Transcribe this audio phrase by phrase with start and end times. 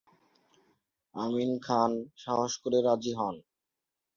[1.15, 1.91] আমিন খান
[2.23, 3.35] সাহস করে রাজি হন।